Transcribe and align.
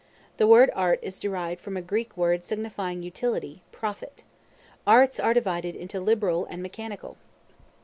The 0.37 0.47
word 0.47 0.71
art 0.73 0.97
is 1.03 1.19
derived 1.19 1.61
from 1.61 1.77
a 1.77 1.81
Greek 1.83 2.17
word 2.17 2.43
signifying 2.43 3.03
utility, 3.03 3.61
profit. 3.71 4.23
Arts 4.87 5.19
are 5.19 5.31
divided 5.35 5.75
into 5.75 5.99
liberal 5.99 6.45
and 6.45 6.63
mechanical. 6.63 7.17